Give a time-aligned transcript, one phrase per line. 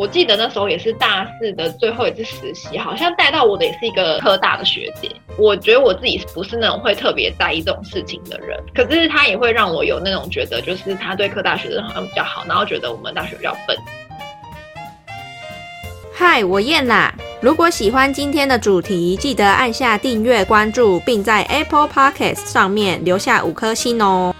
[0.00, 5.14] 我记得那时候也是大四的最后一次实习，好像带到我的也是一个科大的学姐。
[5.36, 13.76] 我觉得我自己不是那种会特别在意这种事情的人，可是他也会让我有那种觉得，就是他对科大学生好像比较好，然后觉得我们大学比较笨。
[16.14, 17.14] 嗨，我燕啦！
[17.42, 24.34] 如果喜欢今天的主题，记得按下订阅、关注，并在 Apple Podcast 上面留下五颗星哦。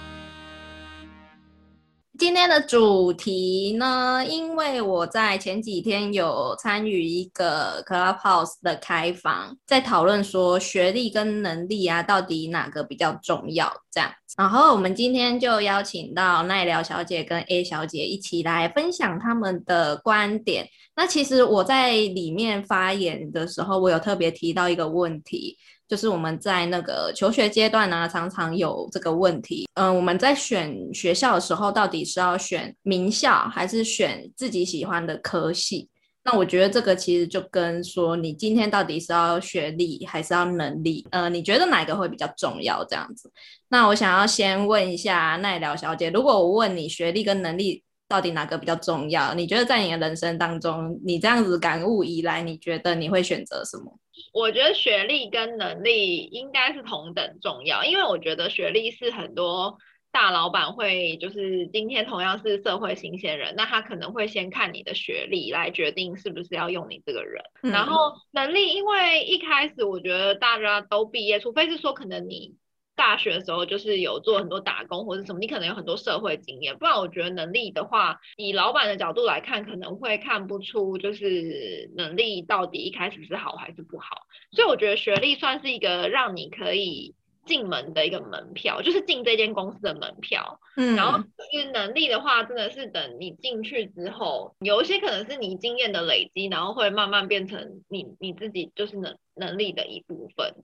[2.51, 13.73] 的主题呢，因为我在前几天有参与一个 Clubhouse 的开房，在讨论说学历跟能力啊，到底哪个比较重要？
[13.93, 20.67] 这样，然后我们今天就邀请到奈良小姐跟 A 小姐一起来分享他们的观点。
[20.97, 25.57] 那其实我在里面发言的时候，我有特别提到一个问题。
[25.89, 29.69] 就是我们在那个求学阶段呢，常常有这个问题。
[29.75, 35.89] 嗯，我们在选学校的时候，到底是要选名校还是选自己喜欢的科系？
[36.25, 41.07] 那我觉得这个其实就跟说你今天到底是要学历还是要能力？
[41.11, 42.85] 呃，你觉得哪个会比较重要？
[42.85, 43.31] 这样子？
[43.69, 49.33] 那我想要先问一下奈聊小姐，如果我问你学历跟能力到底哪个比较重要？
[49.35, 53.99] 你觉得在你的人生当中，你这样子感悟以来，你觉得你会选择什么？
[54.35, 59.75] 我觉得学历跟能力应该是同等重要，因为我觉得学历是很多
[60.13, 67.43] 大老板会，就是今天同样是社会新鲜人，那他可能会先看你的学历来决定是不是要用你这个人。
[67.63, 72.57] 然后能力，因为一开始我觉得大家都毕业，除非是说可能你。
[72.97, 84.27] 大学的时候就是有做很多打工或者什么，你可能有很多社会经验，不然我觉得能力的话，以老板的角度来看，可能会看不出就是能力到底一开始是好还是不好。
[84.53, 87.15] 所以我觉得学历算是一个让你可以
[87.47, 90.61] 进门的一个门票，就是进这间公司的门票。
[90.77, 100.55] 嗯，然后是能力的话，真的是等你进去之后，有一些可能是你经验的累积，然后会慢慢变成你你自己就是能能力的一部分。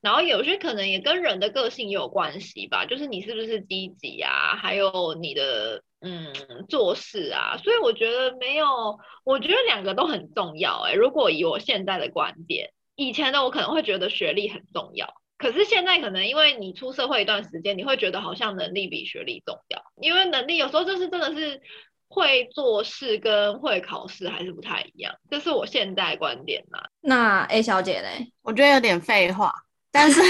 [0.00, 6.30] 然后有些可能也跟人的个性也有关系吧，就是你是不是积极啊，还有你的嗯
[6.68, 8.66] 做事啊，所以我觉得没有，
[9.24, 10.92] 我觉得两个都很重要哎。
[10.92, 15.08] 如果以我现在的观点，以前的我可能会觉得学历很重要，
[15.44, 21.60] 可是现在可能因为你出社会一段时间，你会觉得好像能力比学历重要，因为能力有时候就是真的是
[22.08, 26.80] 会做事跟会考试还是不太一样，这是我现在观点嘛。
[27.02, 29.52] 那 A 小姐嘞，我觉得有点废话。
[29.92, 30.22] 但是，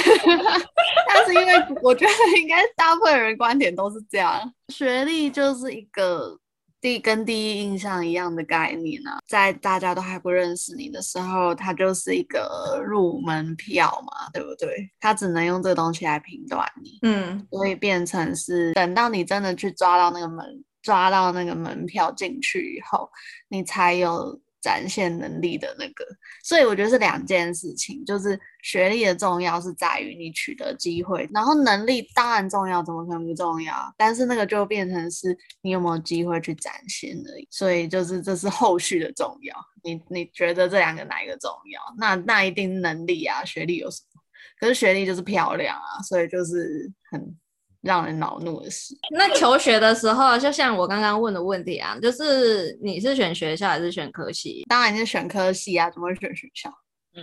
[1.09, 6.37] 但是因为我觉得应该大部分人观点都是这样，学历就是一个
[6.85, 14.91] 第跟第一印象一样的概念啊，在大家都还不认识你的时候，它就是一个入门票嘛，对不对？
[15.01, 23.09] 它只能用这个东西来评断你，嗯，所以变成是等到你真的去抓到那个门，抓到那个门票进去以后，
[23.49, 24.39] 你才有。
[24.65, 26.03] 展现能力的那个，
[26.43, 33.95] 所以我觉得是两件事情，就是学历的重要是在于你取得机会，然后能力当然重要，怎么可能不重要？
[33.99, 39.55] 但是那个就变成是你有没有机会去展现而已，所以就是这是后续的重要。
[39.83, 41.81] 你你觉得这两个哪一个重要？
[41.99, 44.23] 那那一定能力啊，学历有什么？
[44.59, 47.37] 可是学历就是漂亮啊，所以就是很。
[47.85, 48.97] 让人恼怒的事。
[49.11, 54.65] 那求学的时候，就像我刚刚问的问题啊，就是你是选学校还是选科系？
[54.69, 56.71] 当然是选科系啊，怎么会选学校？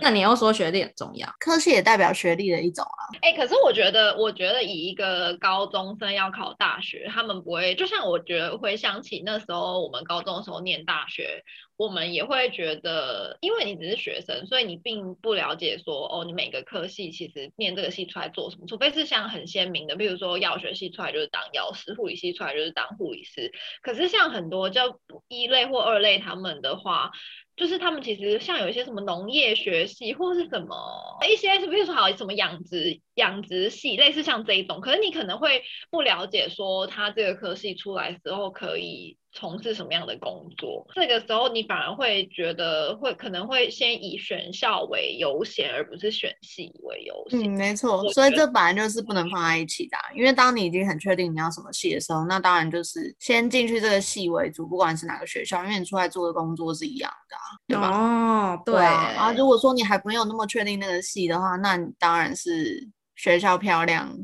[0.00, 3.12] 那你又说学历很重要，科系也代表学历的一种啊。
[3.20, 11.42] 哎，可是我觉得，我觉得以一个高中生要考大学，他们不会，就像我觉得回想起那时候我们高中的时候念大学。
[11.82, 23.50] 我们也会觉得，因为你只是学生，所以你并不了解说，哦，你每个科系其实念这个系出来做什么，除非是像很鲜明的，比如说药学系出来就是当药师，护理系出来就是当护理师。
[23.82, 27.10] 可是像很多叫一类或二类他们的话，
[27.56, 39.18] 就是他们其实像有一些什么农业学系或是什么一些，比如说好什么养殖养殖系，类似像这一种，可是你可能会不了解说，他这个科系出来之后可以。
[39.32, 40.86] 从事什么样的工作？
[40.94, 47.40] 这个时候你反而会觉得会可能会先以选校为优先，而不是选系为优先。
[47.40, 48.06] 嗯，没错。
[48.12, 57.36] 所以这本来就是不能放在一起的，因为当你已经很确定你要什么系的时候，那当然就是先进去这个系为主，不管是哪个学校，因为你出来做的工作是一样的，
[57.66, 57.88] 对吧？
[57.90, 58.84] 哦，对。
[58.84, 62.86] 啊，如果说你还没有那么确定那个系的话，那你当然是
[63.16, 64.14] 学校漂亮，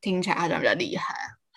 [0.00, 1.14] 听起来好像比较厉害。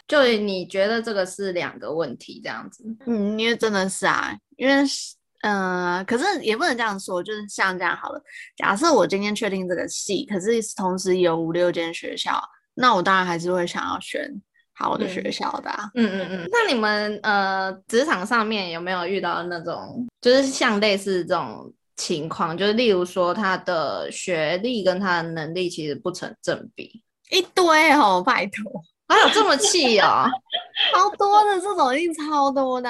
[0.07, 2.83] 就你觉得这个是两个问题这样子？
[3.05, 4.83] 嗯，因为真的是啊，因为
[5.41, 8.21] 嗯，可是也不能这样说，就是像这样好了。
[8.55, 12.41] 假设我今天确定这个系，可是同时有五六间学校，
[12.73, 14.41] 那我当然还是会想要选
[14.73, 15.69] 好的学校的。
[15.93, 16.49] 嗯嗯嗯。
[16.51, 22.57] 那你们呃，职场上面有没有遇到那种，就是像类似这种情况？
[22.57, 28.81] 就是例如说，他的学历跟他的能力其实不成正比，一堆哦，拜托。
[29.07, 30.25] 还有这么气哦，
[30.93, 32.89] 超多的这种一定超多的，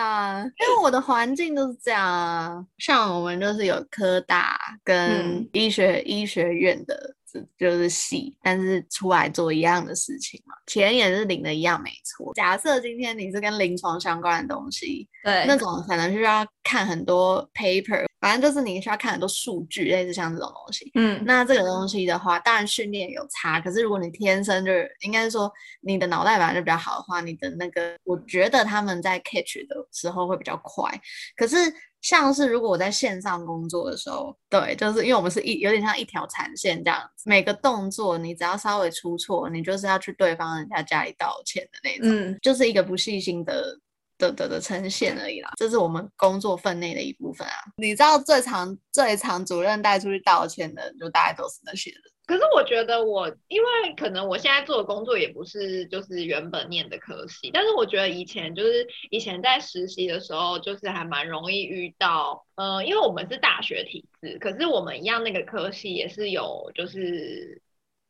[0.59, 2.65] 因为我的环境都是这样啊。
[2.79, 7.13] 像我们就是有科大跟医学医学院的，
[7.57, 12.33] 就是戏，但是出来做一样的事情嘛，钱也是领的一样，没错。
[12.33, 18.05] 假设今天你是跟临床相关的东西，对，那种可能需要看很多 paper。
[18.19, 20.89] 反正就是你需要看很多数据，类似像这种东西。
[20.95, 23.61] 嗯，那这个东西的话，当然训练有差。
[23.61, 25.49] 可是如果你天生就是，应该是说
[25.81, 30.91] 你的脑袋本来就比较好的话，你的那个，我觉得他们在 catch 的时候会比较快。
[31.35, 31.57] 可是
[32.01, 43.79] 像是如果我在线上工作的时候，对，就是因为我们是一有点像一条产线这样子，每个动作你只要稍微出错，你就是要去对方人家家里道歉的那种，嗯，就是一个不细心的。
[44.19, 47.53] 的的的呈现而已啦，这是我们工作分内的一部分啊。
[47.77, 52.01] 你知道最常最常主任带出去道歉的，就大概都是那些人。
[52.27, 67.61] 可是我觉得我，因为可能我现在做的工作也不是就是原本念的科系，但是我觉得以前就是以前在实习的时候，就是还蛮容易遇到，呃，因为我们是大学体制，可是我们一样那个科系也是有就是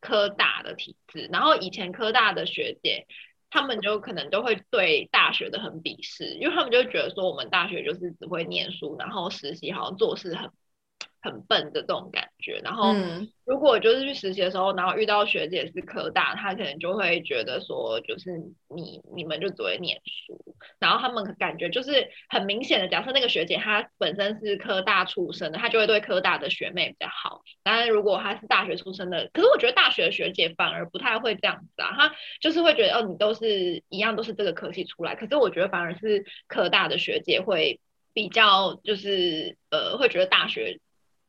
[0.02, 3.06] 科大的体制，然后以前科大的学姐。
[3.50, 10.52] 他们就可能都会对大学的很鄙视，因为他们就觉得说我们大学就是只会念书，然后实习好像做事很。
[11.22, 12.94] 很笨的这种感觉，然后
[13.44, 18.32] 如果就是去实习的时候，然后遇到学姐是科大，她可能就会觉得说，就是
[18.68, 20.40] 你你们就只会念书，
[20.80, 27.42] 然后他们感觉就是很明显的，假设那个学姐她本身是科大出身的，她就会对科大的学妹比较好。
[27.64, 35.16] 当然如果她是大学出身的，可是我觉得大学的学姐反而不太会这样子啊，她就是会觉得哦，你都是一样，都是这个科系出来。
[35.16, 37.80] 可是我觉得反而是科大的学姐会
[38.14, 40.80] 比较就是呃，会觉得大学。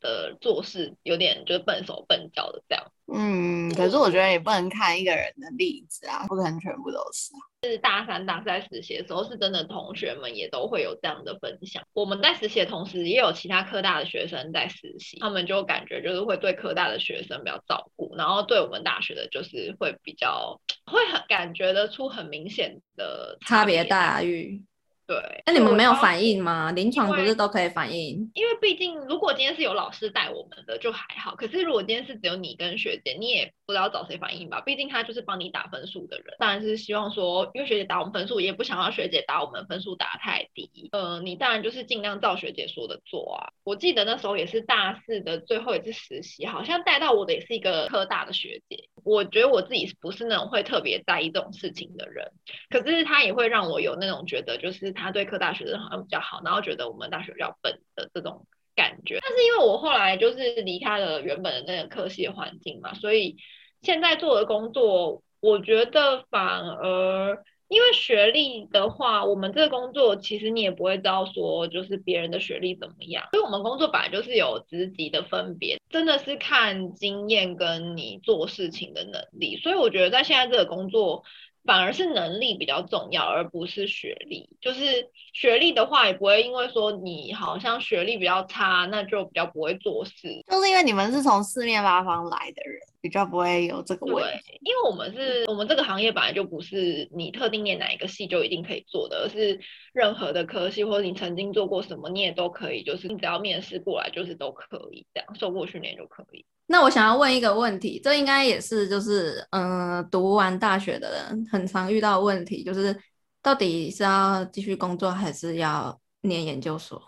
[0.00, 7.40] 的做事有点就是笨手笨脚的这样，嗯，可是我觉得也不能看一个人的例子啊，不可能全部都是啊。
[7.64, 11.82] 是大三、大四在实习的时候，是真的同学们也都会有这样的分享。
[11.92, 24.62] 我们在实习的同时，也有其他科大的学生在实习，他们就感觉就是会对科大的学生比较照顾，然后对我们大学的，就是会比较会很感觉得出很明显的差别待遇。
[25.08, 26.70] 对，那你们没有反应吗？
[26.72, 28.30] 临床不是都可以反应？
[28.34, 31.34] 因为毕竟，如果今天是有老师带我们的就还好。
[31.34, 34.60] 可是如果今天是只有你跟学姐，你也不知道找谁反应吧？
[34.60, 36.36] 毕竟他就是帮你打分数的人。
[36.38, 40.90] 当然是希望说，因为学姐打我们分数，也不想要学姐打我们分数打太低。
[40.92, 43.48] 呃，你当然就是尽量照学姐说的做啊。
[43.64, 48.76] 我记得那时候也是大四的最后一次实习，好像带到我的也是一个科大的学姐。
[49.04, 52.30] 我觉得我自己不是那种会特别在意这种事情的人，
[52.68, 54.94] 可是他也会让我有那种觉得就是。
[54.98, 59.18] 他对科大学生好像比较好，然后觉得我们大学比较笨的这种感觉。
[59.22, 63.36] 但是因为我后来就是离开了原本的那个科系环境嘛，所以
[63.82, 79.56] 现在做的工作，我觉得反而因为学历的话，我们这个工作其实你也不会知道说就是别人的学历怎么样，所以我们工作本来就是有职级的分别，真的是看经验跟你做事情的能力。
[79.58, 81.24] 所以我觉得在现在这个工作。
[81.68, 84.48] 反而是能力比较重要，而不是学历。
[84.58, 90.42] 就是学历的话，也不会因为说你好像学历比较差，那就比较不会做事。
[90.50, 94.58] 就是因为你们是从四面八方来的人，比较不会有这个问题。
[94.60, 99.58] 因为我们是我们这个行业本来就不是你特定念哪一个系就一定可以做的，而是
[99.94, 102.82] 任何的科系或者你曾经做过什么，你也都可以。
[102.82, 106.44] 就是你只要面试过来，就是都可以这样，受过训练就可以。
[106.66, 112.94] 那我想要问一个问题，这应该也是就是嗯，读完大学的人很常遇到的问题，就是
[113.42, 117.02] 到底是要继续工作还是要念研究所？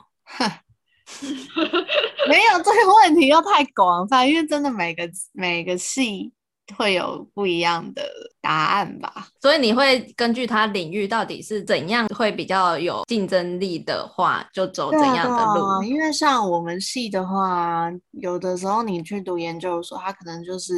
[2.29, 6.33] 没有这个问题又太广泛，因为真的每个每个系。
[6.79, 8.03] 会有不一样的
[8.41, 15.83] 答案吧，所以你会根据他领域到底是怎样会比较有竞争力的话，就走怎样的路。
[15.83, 20.75] 因为像我们系的话，有的时候你去读研究所，他可能就是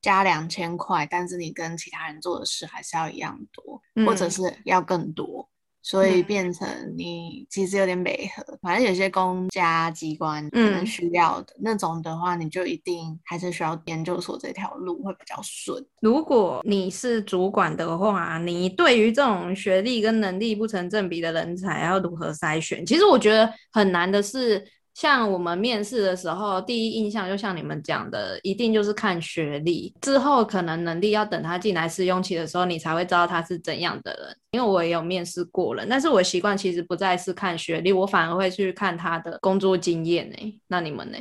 [0.00, 5.46] 加两千块，但是你跟其他人做的事还是要一样多，或者是要更多。
[5.84, 15.84] 所以变成你其实有点违和，反正有些公家机关可能需要的那种的话，你就一定还是需要研究所这条路会比较顺。
[16.00, 22.84] 如果你是主管的话，你对于这种学历跟能力不成正比的人才要如何筛选？
[22.86, 34.36] 其实我觉得很难的是，像我们面试的时候，第一印象就像你们讲的，一定就是看学历，之后可能能力要等他进来试用期的时候，你才会知道他是怎样的人。
[34.52, 40.60] 因为我也有面试过人，但是我习惯其实不再是看学历，我反而会去看他的工作经验呢。
[40.68, 41.18] 那你们呢？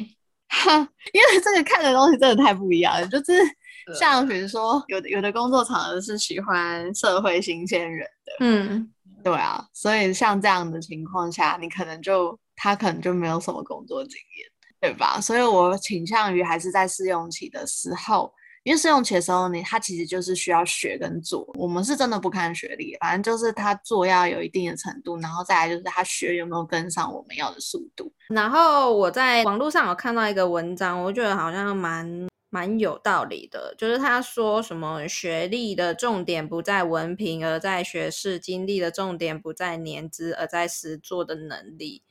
[0.49, 0.77] 哈
[1.11, 3.33] 因为这个看的东西真的太不一样了，就是
[3.99, 8.87] 像比如说，有的有的工作场合是喜欢社会新鲜人的，嗯，
[9.23, 15.19] 对啊，所以像这样的情况下，你可能就他可能就没有什么工作经验，对吧？
[15.19, 18.33] 所以我倾向于还是在试用期的时候。
[18.63, 21.45] 因为试用期的时候，你他其实就是需要学跟做。
[21.55, 28.09] 我们是真的不看学历，反正就是他做要有一定的程度，然后再来就是他学有没有跟上我们要的速度。
[28.29, 42.01] 然后我在网络上有看到一个文章，我觉得好像蛮蛮有道理的，就是他说什么学历的重点不在文凭，而在学识；经历的重点不在年资，而在实做的能力。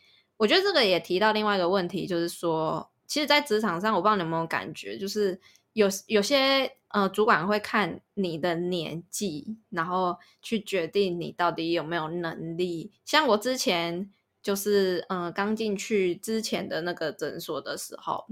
[0.43, 5.41] 我觉得这个也提到另外一个问题，就是说，其实，在职场上，我不知道你有没有感觉，就是。
[5.75, 12.93] 有有些呃，主管会看你的年纪，然后去决定你到底有没有能力。
[13.07, 18.27] 像我之前就是嗯，刚进去之前的那个诊所的时候，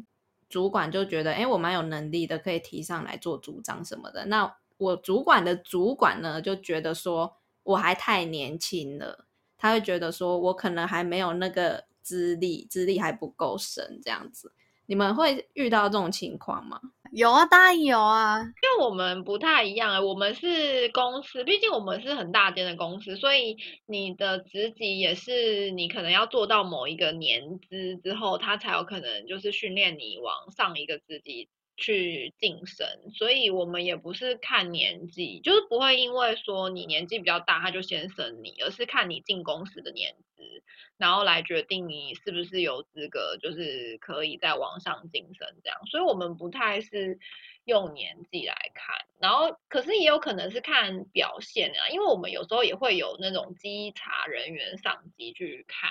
[0.50, 4.26] 主管就觉得哎，我蛮有能力的，可以提上来做组长什么的。
[4.26, 9.24] 那我主管的主管呢，就觉得说我还太年轻了，
[9.56, 14.52] 他会觉得说我可能还没有那个资历，资历还不够深这样子。
[14.86, 16.80] 你们会遇到这种情况吗？
[17.12, 31.48] 有啊，当然有啊，因为我们不太一样我们是公司，毕竟我们是很大间的公司，所以你的职级也是你可能要做到某一个年资之后，他才有可能就是训练你往上一个职级。
[31.80, 40.62] 去晋升，所以我们也不是看年纪，就是不会因为说你年纪比较大，他就先升你，而是看你进公司的年资，
[40.98, 45.78] 然后来决定你是不是有资格，就是可以在往上晋升这样。
[45.90, 47.18] 所以我们不太是
[47.64, 55.90] 用年纪来看，然后可是也有可能是看表现啊，因为我们有时候也会有那种稽查人员上级去看，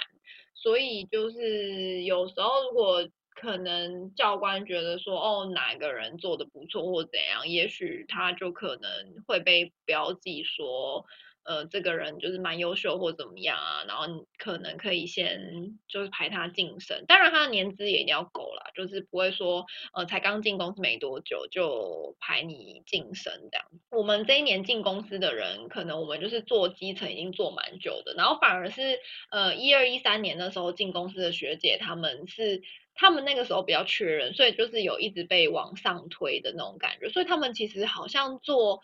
[0.53, 3.09] 所以就是有时候如果。
[3.39, 11.05] 可能教官觉得说，哦，哪个人做的不错或怎样，也许他就可能会被标记说，
[11.43, 23.65] 呃，这个人就是蛮优秀或怎么样啊，然后可能可以先就是排他晋升，当然他的年资也一定要够啦，就是不会说，呃，才刚进公司没多久就排你晋升这样。
[23.91, 28.99] 我们这一年进公司的人，可能我们就是做基层已经做蛮久的，然后反而是
[29.31, 32.61] 呃一二一三年的时候进公司的学姐，他们是。
[33.01, 38.81] 他们那个时候比较缺人，所以就是有一直被往上推的那种感觉，所以他们其实好像做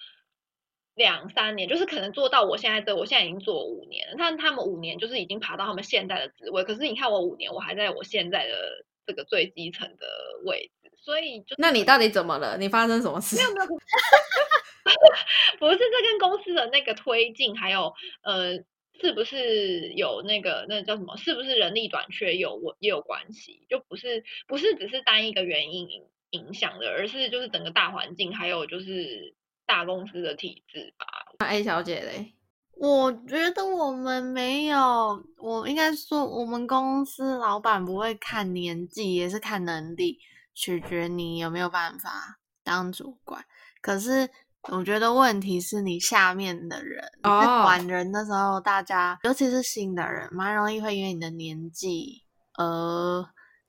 [0.93, 10.07] 两三年，就是可能做到我现在这，我现在已经做五年了，但他们五年就是已经爬到他们现在的职位，可是你看我五年，我还在我现在的这个最基层的
[10.45, 12.57] 位置，所以就那你到底怎么了？
[12.57, 13.35] 你发生什么事？
[13.35, 13.67] 没有没有，
[15.59, 18.63] 不是这跟公司的那个推进还有呃。
[19.01, 21.15] 是不是有那个那叫什么？
[21.17, 23.65] 是不是人力短缺有我也有关系？
[23.69, 29.35] 就不是不是只是单一个原因影影响的，而是就是整个大环境，还有就是
[29.65, 31.05] 大公司的体制吧。
[31.39, 32.33] 那 A 小姐嘞？
[32.77, 40.19] 我觉得我们没有，我应该说我们公司老板不会看年纪，也是看能力，
[40.53, 43.45] 取决你有没有办法当主管。
[43.81, 44.29] 可是。
[44.71, 52.23] 我觉得问题是你下面的人在管人的时候，大家尤其是新的人，蛮容易会因为你的年纪
[52.57, 53.23] 而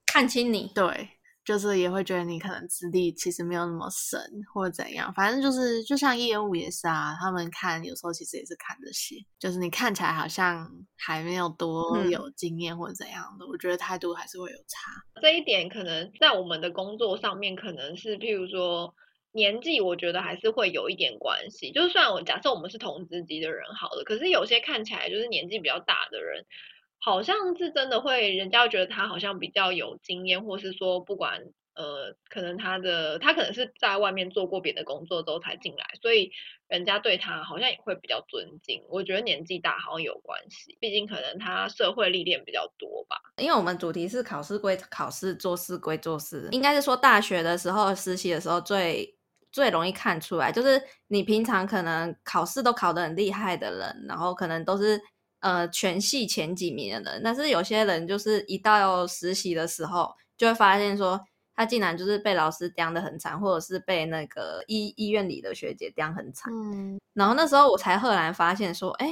[0.05, 0.71] 看清你。
[0.73, 1.09] 对，
[1.45, 4.19] 就是也会觉得你可能资历其实没有那么深，
[4.51, 5.13] 或者怎样。
[5.13, 14.91] 反正就是，就像业务也是啊，他们看有时候其实也是看这些，就是你看起来好像还没有多有经验或者怎样的，我觉得态度还是会有差。
[15.21, 18.91] 这一点可能在我们的工作上面，可能是譬如说。
[19.33, 26.43] 年纪我觉得还是会有一点关系，就是虽然我假设我们是同职级的人好了，可是有些看起来就是年纪比较大的人，
[26.99, 31.43] 好像是真的会人家觉得他好像比较有经验，或是说不管
[31.75, 36.31] 呃，可能他的他可能是在外面做过别的工作之后才进来，所以
[36.67, 38.81] 人家对他好像也会比较尊敬。
[38.89, 43.17] 我觉得年纪大好像有关系，毕竟可能他社会历练比较多吧。
[43.37, 49.15] 因为我们主题是考试归考试，做事归做事，应该是说大学的时候实习的时候最。
[49.51, 55.01] 最容易看出来，就是你平常可能考试都考得很厉害的人，然后可能都是
[55.39, 61.19] 呃全系前几名的人，但是有些人就是一到实习的时候，就会发现说
[61.55, 66.53] 他竟然就是被老师刁的很惨，或者是被那个医医院里的学姐刁很惨。
[66.53, 69.07] 嗯，然后那时候我才赫然发现说，哎，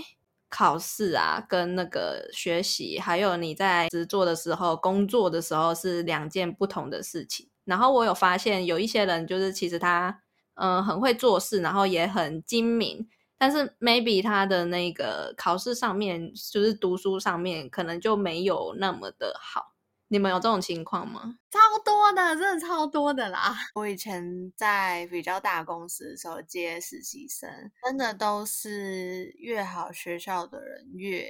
[0.50, 7.50] 考试啊，跟那个学习，还有你在职做的时候、工作的时候是两件不同的事情。
[7.64, 10.22] 然后我有发现，有一些人就是其实他
[10.56, 13.08] 嗯很会做事，然后也很精明，
[13.38, 19.74] 但是 maybe 他的那个考试上面，就是读书上面可能就没有那么的好。
[20.08, 21.36] 你们有这种情况吗？
[21.50, 23.56] 超多的，真的超多的啦！
[23.74, 27.50] 我以前在比较大公司的时候接实习生，
[27.84, 31.28] 真的都是越好学校的人越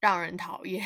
[0.00, 0.84] 让人讨厌，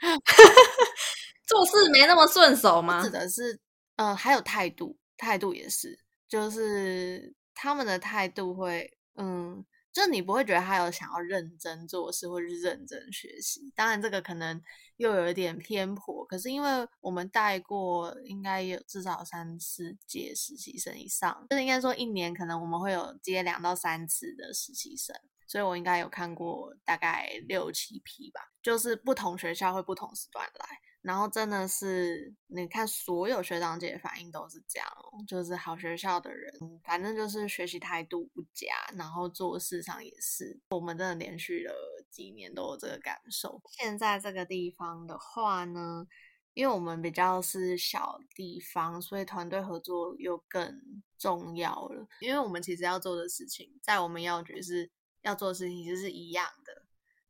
[1.46, 3.00] 做事没那么顺手吗？
[3.00, 3.60] 指的是，
[3.94, 5.96] 嗯，还有态度，态度也是，
[6.28, 9.64] 就是他们的态度会，嗯。
[9.92, 14.62] 就你不会觉得他有想要认真做事或者是认真学习，当然这个可能
[14.98, 16.22] 又有一点偏颇。
[16.26, 25.16] 可是因为我们带过，应该有至少三四届实习生以上，就是应该说一年可能我们会有接两到三次的实习生，
[25.46, 30.66] 所以我应该有看过大概六七批吧，就是不同学校会不同时段来。
[31.06, 34.88] 然后真的是，你看所有学长姐反应都是这样，
[35.28, 41.72] 就是好学校的人，反正就是学习态度不佳，然后做事上也是，我们真的连续了
[42.10, 43.62] 几年都有这个感受。
[43.70, 46.08] 现在这个地方的话呢，
[46.54, 52.08] 因为我们比较是小地方，所以团队合作又更重要了。
[52.20, 54.90] 因为我们其实要做的事情，在我们药局是
[55.22, 56.82] 要做的事情其实是一样的，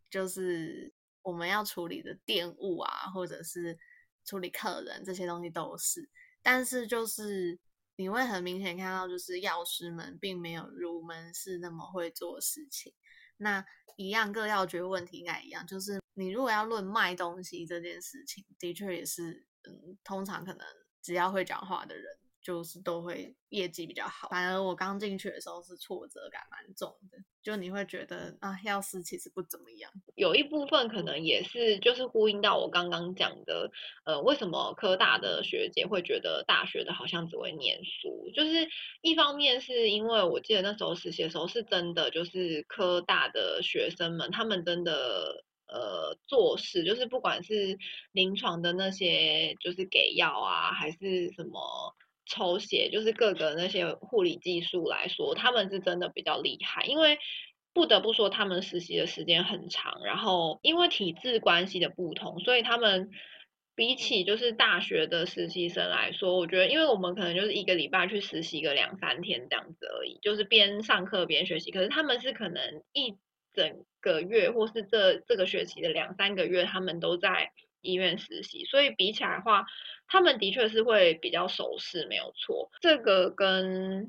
[0.08, 0.95] 就是。
[1.26, 3.76] 我们要处理的店务啊，或者是
[4.24, 6.08] 处理客人这些东西都是，
[6.40, 7.58] 但是就是
[7.96, 12.94] 你会很明显看到，就是药师们并没有入门是那么会做事情。
[13.38, 13.64] 那
[13.96, 20.64] 一样各药局问题应该一样，就是你如果要论卖东西这件事情，的确也是，嗯，通常可能
[21.02, 22.04] 只要会讲话的人。
[22.46, 29.90] 就是都会业绩比较好，反而我刚进去的时候是挫折感蛮重的，就你会觉得啊，药师其实不怎么样。
[30.14, 33.68] 有一部分可能也是就是呼应到我刚刚讲的，
[34.04, 38.30] 呃，为什么科大的学姐会觉得大学的好像只会念书？
[38.32, 38.68] 就是
[39.02, 47.76] 一方面是因为我记得那时候实习的时候是真的，就是科大的学生们他们真的呃做事，就是不管是
[48.12, 51.95] 临床的那些就是给药啊，还是什么。
[52.26, 57.18] 抽血就是各个那些护理技术来说，他们是真的比较厉害，因为
[57.72, 63.10] 不得不说他们实习的时间很长，然后因为体制关系的不同，所以他们
[63.74, 73.14] 比起就是大学的实习生来说，我觉得因为我们可能就是一个礼拜去实习个两三天这样子而已，就是边上课边学习，可是他们是可能一
[73.52, 77.52] 整个月或是这这个学期的两三个月，他们都在
[77.86, 79.64] 医院实习，所以比起来的话。
[80.08, 82.70] 他们的确是会比较守时，没有错。
[82.80, 84.08] 这个跟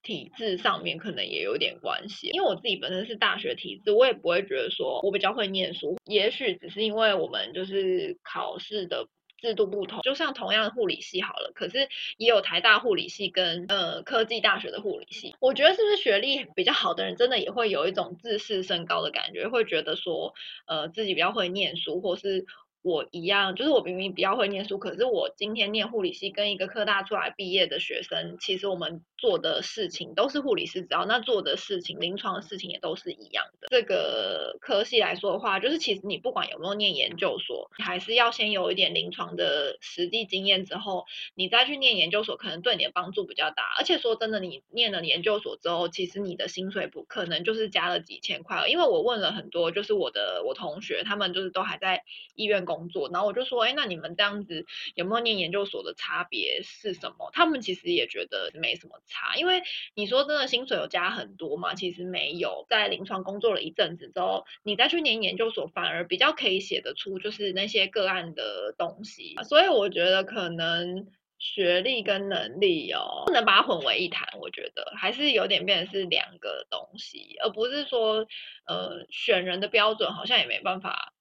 [0.00, 2.28] 体制上面可能也有点关系。
[2.28, 5.96] 因为我自己本身是大学体制，我也不会觉得说我比较会念书。
[6.04, 9.08] 也许只是因为我们就是考试的
[9.40, 10.00] 制度不同。
[10.02, 11.88] 就像同样的护理系好了，可是
[12.18, 15.34] 也有台大护理系跟呃科技大学的护理系。
[15.40, 20.32] 我觉得是不是学历比较好的人，真的也会有一种自视甚高的感觉，会觉得说
[20.68, 22.46] 呃自己比较会念书，或是。
[22.86, 29.02] 我一样，就是我明明比较会念书，可是我今天念护理系，跟一个科大出来毕业的学生，其实我们。
[29.18, 33.68] 做的事情都是护理师知道，那做的事情、临床的事情也都是一样的。
[33.70, 43.62] 这个科系来说的话，就是其实你不管有没有念研究所，你还是要先有一点临床的实际经验之后，你再去念研究所，可能对你的帮助比较大。
[43.78, 48.68] 而且说真的，你念了研究所之后，其实你的薪水不可能就是加了几千块。
[48.68, 52.02] 因为我问了很多，就是我的我同学，他们就是都还在
[52.34, 57.30] 医院工工作，然后我就说，哎，那你们这样子有没有念研究所的差别是什么？
[57.32, 59.00] 他们其实也觉得没什么。
[59.06, 59.62] 差，因为
[59.94, 61.74] 你说真的薪水有加很多嘛？
[61.74, 69.36] 其实没有，在临床工作了一阵子之后，你再去念研究所，反而比较可以写得出就是那些个案的东西。
[69.48, 71.06] 所以我觉得可能
[71.38, 74.26] 学历跟能力哦，不能把它混为一谈。
[74.40, 78.26] 我觉得还是有点变成是两个东西，而不是说
[78.66, 81.12] 呃选人的标准好像也没办法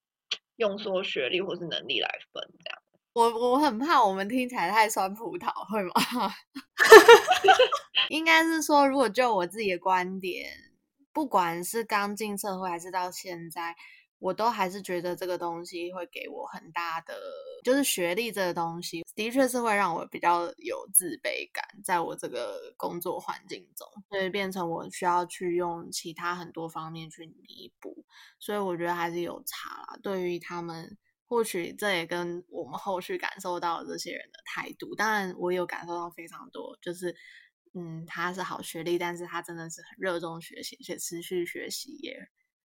[0.57, 2.81] 用说学历或是能力来分这样。
[3.13, 6.33] 我我很怕我们听起来太酸葡萄，会吗？
[8.09, 10.51] 应该是说，如果就我自己的观点，
[11.13, 13.73] 不管是刚进社会还是到现在，
[14.19, 17.13] 我都还是觉得这个东西会给我很大的，
[17.63, 28.06] 就是学历这个东西，的确是会让我比较有自卑感，在我这个工作环境中，所以变成我需要去用其他很多方面去弥补，
[28.39, 29.99] 所以我觉得还是有差啦。
[30.01, 30.97] 对于他们。
[31.28, 37.15] 或许这也跟我们后续感受到这些人的态度，当然我有感受到非常多，就是
[37.73, 42.15] 嗯，他是好学历，但是他真的是很热衷学习，且持续学习，也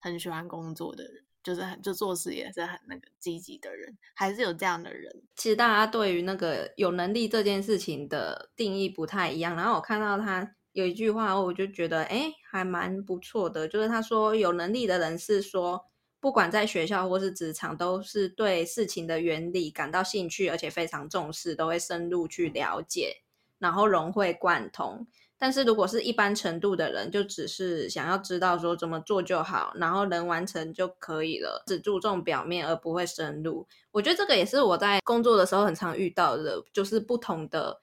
[0.00, 5.10] 很喜欢工作的人，就是很就做事也是很那个积极的人，还是有这样的人。
[5.34, 9.56] 其实大家对于那个有能力这件事情的定义不太一样。
[9.56, 13.66] 然后我看到他有一句话，我就觉得哎，还蛮不错的。
[13.66, 15.86] 就是他说，有能力的人是说，
[16.20, 23.22] 不管在学校或是职场，都是对事情的原理感到兴趣，而且非常重视，都会深入去了解，
[23.58, 25.06] 然后融会贯通。
[25.40, 33.64] 但是如果是一般程度的人，就只是想要知道说怎么做就好，然后能完成就可以了，只注重表面而不会深入。
[33.92, 37.80] 我觉得这个也是我在工作的时候很常遇到的，就是不同的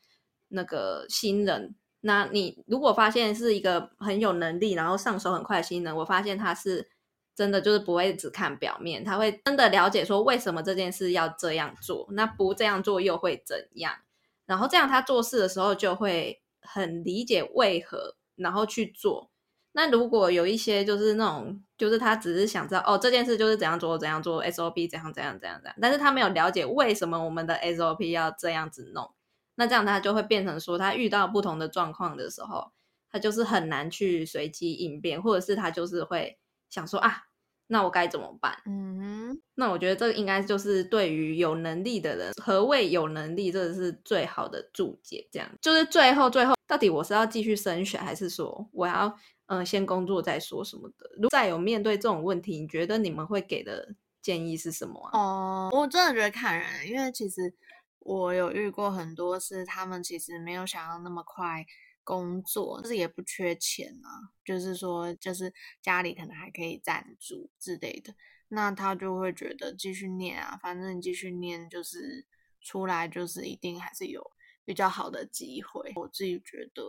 [0.50, 1.74] 那个新人。
[2.02, 6.90] 那你如果发现是一个很有能力，然后上手很快的新人，我发现他是
[7.34, 13.94] 真的就是不会只看表面，他会真的了解说为什么这件事要这样做，那不这样做又会怎样，
[14.46, 16.42] 然后这样他做事的时候就会。
[16.68, 19.32] 很理解为何，然后去做。
[19.74, 29.14] 那如果有一些就是那种，就是他只是想知道哦，这件事就是怎样做怎样做，SOP 怎样怎样怎样怎样，但是他没有了解为什么我们的 SOP 要这样子弄。
[29.56, 32.72] 那这样他就会变成说，他遇到不同的状况的时候，
[33.12, 36.38] 他就是很难去随机应变，或者是他就是会
[36.70, 37.24] 想说啊。
[37.68, 38.56] 那我该怎么办？
[38.68, 45.28] 嗯，那我觉得这个应该就是对于有能力的人，何谓有能力，这是最好的注解。
[45.32, 51.10] 这样就是最后最后，到底我是要继续升学，还是说我要嗯先工作再说什么的？
[51.16, 55.10] 如果再有面对这种问题，你觉得你们会给的建议是什么？
[55.14, 57.54] 哦，我真的觉得看人，因为其实
[58.00, 61.66] 我有遇过很多是他们其实没有想要那么快。
[62.08, 65.52] 工作就是也不缺钱啊，就是说，就是
[65.82, 68.14] 家里可能还可以赞助之类的，
[68.50, 72.24] 那他就会觉得继续念啊，反正你继续念，就是
[72.62, 74.22] 出来就是一定还是有
[74.66, 75.94] 比较好的机会。
[75.96, 76.84] 我自己觉得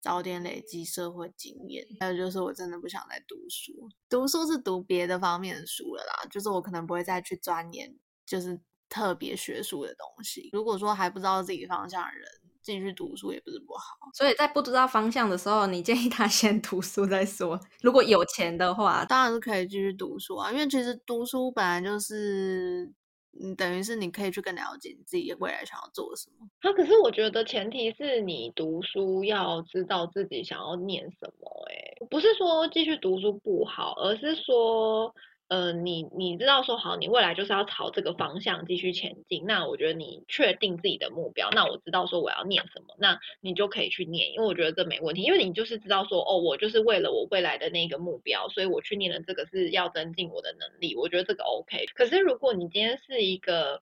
[0.00, 3.72] 早点累积社会经验，还有就是我真的不想再读书，
[4.08, 7.94] 读书是读别的方面的书了啦，就是我可能不会再去钻研
[8.26, 10.48] 就是特别学术的东西。
[10.52, 12.26] 如果说还不知道自己方向的人。
[12.60, 17.58] 继续读书也不是不好，所以在不知道方向的时候，你建议他 先读书再说。
[17.80, 22.92] 如果有钱的话，当然是可以继续读书啊，因为其实读书本来就是，
[23.40, 26.48] 嗯，等于是你可以去更了解你自己未来想要做什么。
[26.60, 35.14] 啊，可是我觉得前提是你读书要知道自己想要念什么，哎，不是说继续读书不好，而是说。
[35.48, 39.44] 呃，你你知道说好，你未来就是要朝这个方向继续前进。
[39.46, 51.86] 那我觉得你确定自己的目标，那我知道说我要念什么，那你就可以去念，因为我觉得这没问题，因为你就是知道说哦，我就是为了我未来的那个目标，所以我去念的这个是要增进我的能力，我觉得这个 OK。
[51.94, 53.80] 可是如果你今天是一个。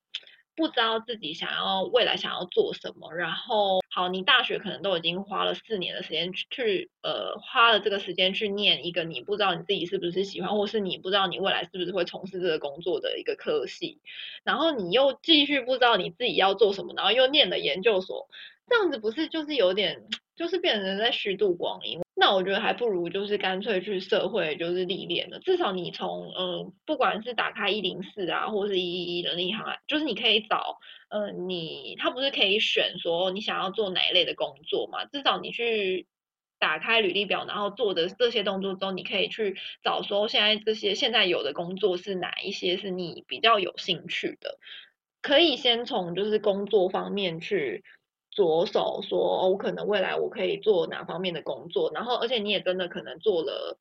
[0.57, 13.99] 不知道自己想要未来想要做什么，然后好，你大学可能都已经花了四年的时间去，呃，花了这个时间去念一个你不知道你自己是不是喜欢，或是你不知道你未来是不是会从事这个工作的一个科系，
[14.43, 18.27] 然后你又继续不知道你自己要做什么，然后又念了研究所，
[18.67, 22.01] 这样子不是就是有点，就是变成在虚度光阴。
[22.19, 35.05] 那我觉得还不如就是干脆去社会就是历练了，至少你从嗯，不管是打开一零四啊，或是一一一的那行，就是你可以找，嗯，你他不是可以选说你想要做哪一类的工作嘛？
[35.05, 36.07] 至少你去
[36.57, 44.57] 打开履历表，然后做的这些动作中，你可以去找说现在这些现在有的工作是哪一些是你比较有兴趣的，
[45.21, 47.83] 可以先从就是工作方面去。
[48.37, 53.79] 着手说，我可能未来我可以做哪方面的工作，然后而且你也真的可能做了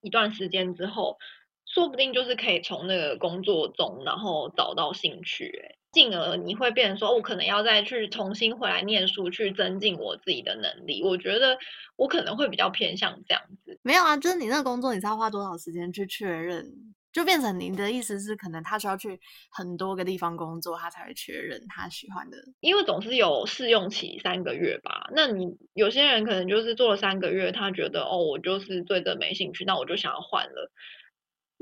[0.00, 1.18] 一段时间之后，
[1.66, 11.02] 说不定就是可以从那个工作中，然后找到兴趣，进而你会变成说，我可能要再去重新回来念书，去增进我自己的能力。
[11.02, 11.58] 我觉得
[11.96, 13.76] 我可能会比较偏向这样子。
[13.82, 16.89] 没有啊，就是你那个工作，你是要花多少时间去确认？
[17.12, 19.18] 就变成您的意思是，可能他需要去
[19.50, 22.36] 很多个地方工作，他才会确认他喜欢的。
[22.60, 25.08] 因为总是有试用期三个月吧。
[25.14, 30.70] 那你有些人可能就是做了三个月，他觉得哦，我就是对这没兴趣，那我就想要换了。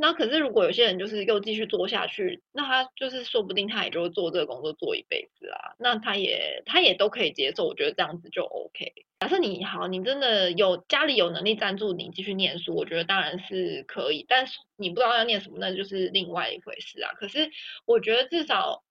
[0.00, 5.74] 那可是如果有些人就是又继续做下去，那他就是说不定他也就做这个工作做一辈子啊。
[5.76, 8.92] 那他也他也都可以接受，我觉得这样子就 OK。
[9.18, 14.24] 假设你好，你真的有家里有能力赞助你继续念书，我觉得当然是可以。
[14.28, 17.12] 但是你不知道要念什么，那就是另外一回事啊。
[17.14, 17.50] 可是
[17.84, 18.84] 我觉得至少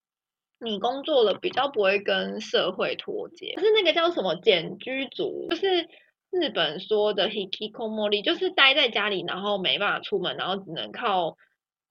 [0.60, 3.54] 你工作了，比较不会跟社会脱节。
[3.56, 5.88] 是那个叫什么简居族，就是。
[6.30, 11.36] 日本说的 hikikomori 就是待在家里，然后没办法出门，然后只能靠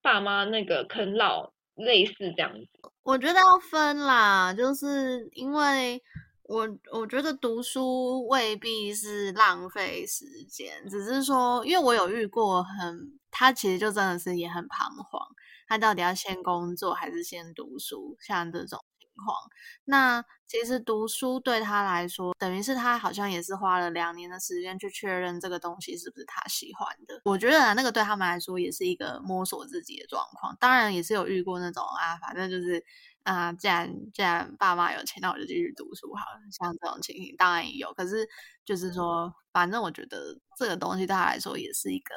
[0.02, 2.68] 爸妈那个啃老，类似这样子。
[3.04, 6.02] 我觉得要分啦，就是因为
[6.44, 15.22] 我我觉得读书未必是浪费时间，只是说，因为我有遇过很，他其实就真的是也很彷徨，
[15.68, 19.36] 他到底要先工作还是先读书，像这种情况。
[19.86, 27.20] 那其实读书对他来说，等于是他好像也是花了两年的时间去确认这个东西是不是他喜欢的。
[27.26, 30.56] 我觉得，那个对他们来说也是一个摸索自己的状况。
[30.60, 32.84] 当然也是有遇过那种啊，反正就是。
[33.28, 36.40] 啊，既然既然爸妈有钱，那我就继续读书好了。
[36.50, 38.26] 像这种情形当然也有，可是
[38.64, 42.16] 就是说，反正我觉得这个东西对他来说也是一个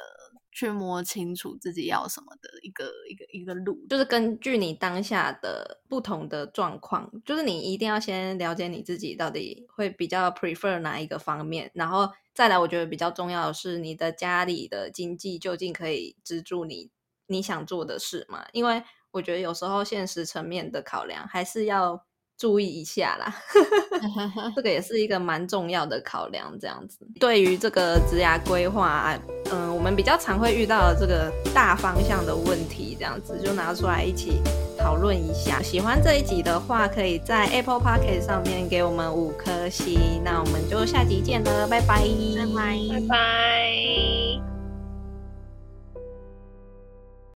[0.53, 16.89] 去摸清楚自己要什么的一个一个一个路，就是根据你当下的不同的状况，就是你一定要先了解你自己到底会比较 prefer 哪一个方面，然后再来，我觉得比较重要的是你的家里的经济究竟可以资助你
[17.27, 18.45] 你想做的事吗？
[18.53, 22.01] 因为我觉得有时候现实层面的考量还是要
[22.37, 23.35] 注意一下啦，
[24.55, 26.57] 这个也是一个蛮重要的考量。
[26.59, 29.15] 这样子，对于这个职涯规划，
[29.51, 34.41] 嗯，我们比较常会遇到的这个大方向的问题，这样子就拿出来一起
[34.75, 35.61] 讨论一下。
[35.61, 40.21] 喜欢这一集的话，可以在 Apple p o c k e t 上面给我们五颗星。
[40.23, 44.50] 那我们就下集见了，拜拜，拜拜，拜拜。